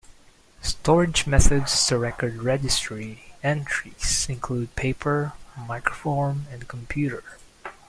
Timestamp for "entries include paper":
3.43-5.33